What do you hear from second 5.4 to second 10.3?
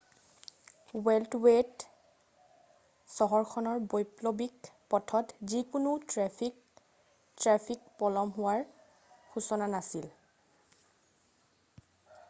যিকোনো traffic traffic পলম হোৱাৰ সূচনা নাছিল৷